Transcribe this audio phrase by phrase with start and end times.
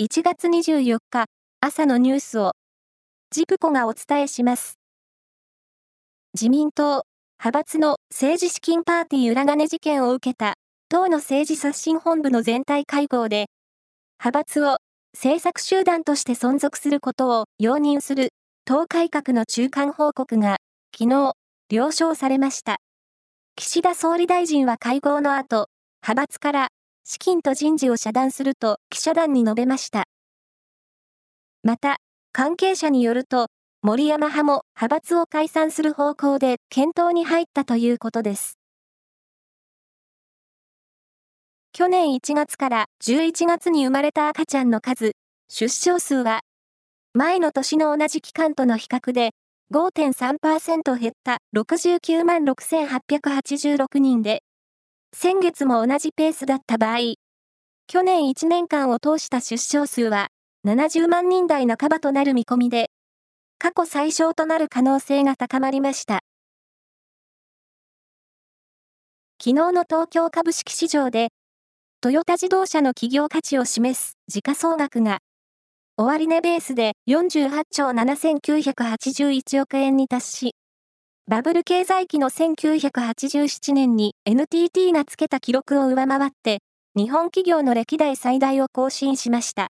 [0.00, 1.24] 1月24日
[1.60, 2.52] 朝のニュースを
[3.32, 4.78] ジプコがお伝えします。
[6.34, 7.02] 自民党
[7.40, 10.54] 派閥の政治資金パーティー裏金事件を受けた
[10.88, 13.46] 党の政治刷新本部の全体会合で
[14.20, 14.76] 派閥を
[15.14, 18.28] 政策集団として存続することを容認する
[18.64, 20.58] 党改革の中間報告が
[20.96, 21.32] 昨日
[21.70, 22.76] 了承されました。
[23.56, 25.66] 岸田総理大臣は会合の後、
[26.04, 26.68] 派閥から
[27.10, 30.04] 資金と人事を遮断すると記者団に述べました。
[31.62, 31.96] また、
[32.32, 33.46] 関係者によると、
[33.80, 38.58] 森山派も派閥を解散する方向で検討に入ったということです。
[41.72, 45.12] 去年1月から11月に生まれた赤ちゃんの数、
[45.48, 46.42] 出生数は、
[47.14, 49.30] 前の年の同じ期間との比較で
[49.72, 54.42] 5.3%減った69万6886人で、
[55.14, 57.14] 先月も同じペースだった場合、
[57.86, 60.28] 去年1年間を通した出生数は
[60.66, 62.90] 70万人台半ばとなる見込みで、
[63.58, 66.20] 過去最小となる可能性が高まりました。
[69.42, 71.28] 昨日の東京株式市場で、
[72.00, 75.18] トヨタ自動車の企業価値を示す時価総額が
[75.96, 80.54] 終値ベースで48兆7981億円に達し、
[81.28, 86.60] バブル経済期の1987年に NTT がつけた記録を上回って、
[86.96, 89.68] 日本企業の歴代最大を更新しました。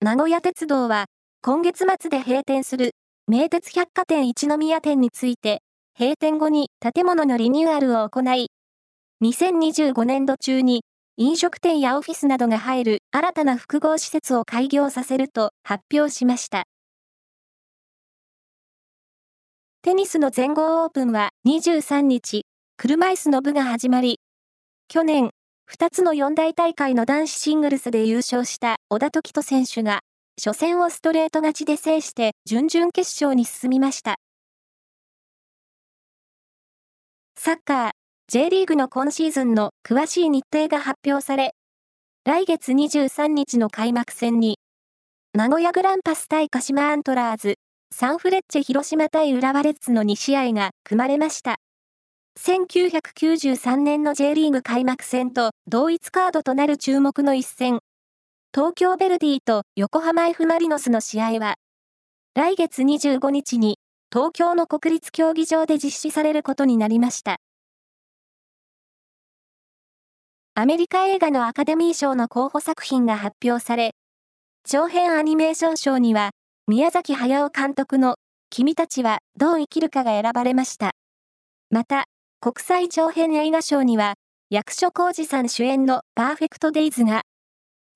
[0.00, 1.04] 名古屋鉄道は、
[1.40, 2.96] 今月末で閉店する、
[3.28, 5.60] 名鉄百貨店一宮店について、
[5.96, 8.48] 閉店後に建物のリニューアルを行い、
[9.22, 10.82] 2025年度中に
[11.16, 16.64] 飲食店やオフィスなどが入る新たな複合施設を開業させると発表しました。
[19.84, 24.20] テニスの全豪オープンは23日、車椅子の部が始まり、
[24.86, 25.30] 去年、
[25.68, 30.02] 2つの四大大会の男子シングルスで優勝した小田時人選手が、
[30.40, 34.20] 初戦をストレート勝ちで制して準々決勝に進みました。
[37.36, 37.90] サッカー、
[38.28, 41.54] J リーグの今シーズンの詳しい日程が発表され、
[42.24, 44.60] 来月23日の開幕戦に、
[45.34, 47.56] 名古屋グランパス対鹿島アントラーズ、
[47.94, 51.56] サンフレッチェ広島対浦和レッズの2試合が組まれました。
[52.40, 57.80] 1993年の J リーグ開幕戦と同一カードとなる注目の一戦、
[58.54, 61.56] 東京ヴェルディと横浜 F・ マリノスの試合は、
[62.34, 63.78] 来月25日に
[64.10, 67.36] 東京の国立競技場で実施されることになりました。
[70.54, 73.90] アメリカ映画のアカデミー賞の候補作品が発表され、
[74.64, 76.30] 長編アニメーション賞には、
[76.68, 78.18] 宮崎駿監督の
[78.48, 80.92] 君たちはどう生きるかが選ばれました。
[81.70, 82.04] また、
[82.40, 84.14] 国際長編映画賞には、
[84.48, 87.22] 役所広司さん主演のパーフェクトデイズが、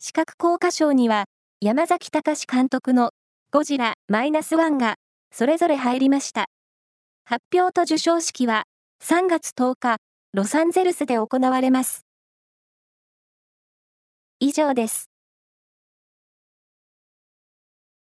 [0.00, 1.26] 視覚効果賞には、
[1.60, 3.12] 山崎隆監督の
[3.52, 4.96] ゴジラマイナスワンが、
[5.30, 6.46] それぞれ入りました。
[7.24, 8.64] 発表と授賞式は、
[9.00, 9.98] 3月10日、
[10.32, 12.04] ロサンゼルスで行われます。
[14.40, 15.15] 以上です。